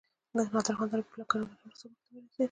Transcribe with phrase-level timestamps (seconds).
[0.35, 2.39] نادر خان تر حبيب الله کلکاني وروسته واک ته ورسيد.